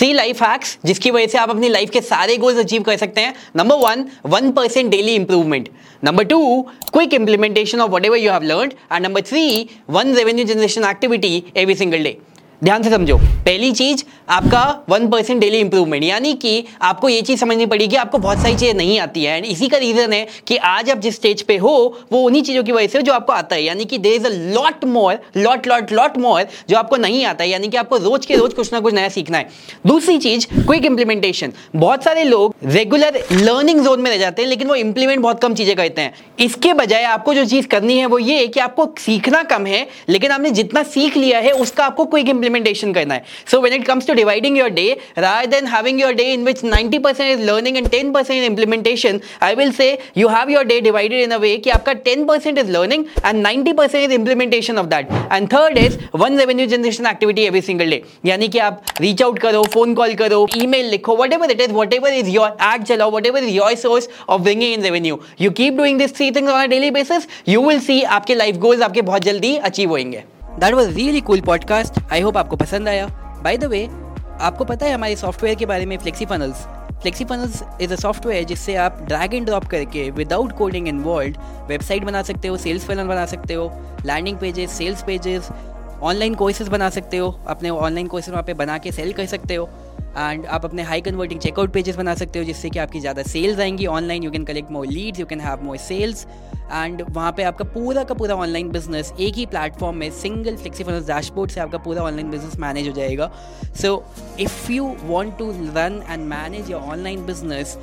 [0.00, 3.20] Three life hacks जिसकी वजह से आप अपनी लाइफ के सारे गोल्स अचीव कर सकते
[3.20, 3.34] हैं.
[3.56, 5.68] Number one one percent daily improvement
[6.04, 6.40] number two
[6.92, 11.74] quick implementation of whatever you have learn and number three one revenue generation activity every
[11.74, 12.16] single day
[12.64, 17.40] ध्यान से समझो। पहली चीज़, आपका वन परसेंट डेली इंप्रूवमेंट यानी कि आपको ये चीज़
[17.40, 20.56] समझनी पड़ेगी आपको बहुत सारी चीज़ें नहीं आती है। एंड इसी का रीजन है कि
[20.56, 21.72] आज आप जिस स्टेज पे हो,
[22.12, 24.30] वो उन्हीं चीज़ों की वजह से जो आपको आता है। यानी कि there is a
[24.54, 28.26] lot more lot lot lot more जो आपको नहीं आता है। यानी कि आपको रोज
[28.26, 29.48] के रोज कुछ ना कुछ नया सीखना है।
[29.86, 34.68] दूसरी चीज़ क्विक इंप्लीमेंटेशन बहुत सारे लोग रेगुलर लर्निंग जोन में रह जाते हैं, लेकिन
[34.68, 38.18] वो इंप्लीमेंट बहुत कम चीज़ें करते हैं। इसके बजाय आपको जो चीज़ करनी है, वो
[38.18, 42.28] ये कि आपको सीखना कम है, लेकिन आपने जितना सीख लिया है, उसका आपको क्विक
[42.50, 46.12] implementation करना है so when it comes to dividing your day rather than having your
[46.14, 50.50] day in which 90% is learning and 10% is implementation I will say you have
[50.50, 54.82] your day divided in a way कि आपका 10% is learning and 90% is implementation
[54.84, 58.00] of that and third is one revenue generation activity every single day
[58.30, 62.14] यानी कि आप reach out करो phone call करो email लिखो whatever it is whatever
[62.22, 66.02] is your ad चलाओ whatever is your source of bringing in revenue you keep doing
[66.04, 69.30] these three things on a daily basis you will see आपके life goals आपके बहुत
[69.30, 73.06] जल्दी achieve होंगे that was really cool podcast I hope आपको पसंद आया।
[73.44, 73.86] By the way
[74.40, 76.56] आपको पता है हमारे सॉफ्टवेयर के बारे में Flexi Funnels
[77.00, 81.34] Flexi Funnels is a software जिससे आप ड्रैग एंड ड्रॉप करके without coding in involve
[81.68, 83.72] website बना सकते हो सेल्स फनल बना सकते हो
[84.06, 85.48] landing pages sales pages
[86.02, 89.54] online courses बना सकते हो, अपने ऑनलाइन कोर्सेज वहाँ पे बना के सेल कर सकते
[89.54, 93.22] हो एंड आप अपने हाई कन्वर्टिंग चेकआउट पेजेस बना सकते हो जिससे कि आपकी ज़्यादा
[93.22, 96.26] सेल्स आएँगी online you can collect more leads you can have more sales
[96.72, 101.00] and वहाँ पे आपका पूरा का पूरा ऑनलाइन बिज़नेस एक ही प्लेटफॉर्म में सिंगल फ्लेक्सीफल
[101.06, 103.30] डैशबोर्ड से आपका पूरा ऑनलाइन बिज़नेस मैनेज हो जाएगा।
[103.80, 104.04] So
[104.40, 107.78] if you want to run and manage your online business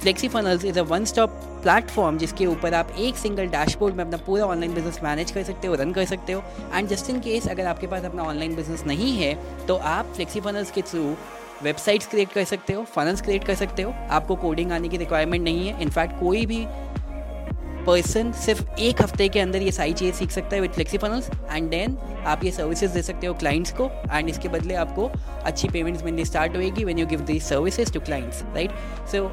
[0.00, 1.30] Flexi Funnels is a one stop
[1.62, 5.68] platform जिसके ऊपर आप एक सिंगल डैशबोर्ड में अपना पूरा ऑनलाइन बिज़नेस मैनेज कर सकते
[5.68, 6.42] हो रन कर सकते हो।
[6.74, 9.34] एंड जस्ट इन केस अगर आपके पास अपना ऑनलाइन बिज़नेस नहीं है
[9.66, 11.14] तो आप फ्लेक्सी फनल्स के थ्रू
[11.62, 15.44] वेबसाइट्स क्रिएट कर सकते हो फनल्स क्रिएट कर सकते हो। आपको कोडिंग आने की रिक्वायरमेंट
[15.44, 16.64] नहीं है। इनफैक्ट कोई भी
[17.86, 21.30] पर्सन सिर्फ़ एक हफ़्ते के अंदर ये सारी चीज़ें सीख सकता है with Flexi Funnels
[21.52, 23.90] and then आप ये सर्विसेज़ दे सकते हो क्लाइंट्स को.
[24.10, 25.10] एंड इसके बदले आपको
[25.44, 28.70] अच्छी पेमेंट्स मिलनी स्टार्ट होएगी when you give the services to clients right
[29.12, 29.24] so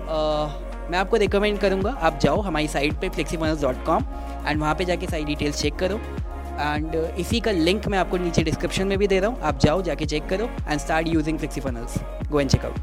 [0.91, 4.05] मैं आपको रिकमेंड करूँगा, आप जाओ हमारी साइट पे Flexi Funnels dot com
[4.47, 5.99] and वहाँ पर जाके सारी डिटेल्स चेक करो.
[6.59, 9.39] एंड इसी का लिंक मैं आपको नीचे डिस्क्रिप्शन में भी दे रहा हूँ.
[9.41, 11.97] आप जाओ, जाके चेक करो and start using Flexi Funnels
[12.31, 12.77] go and checkout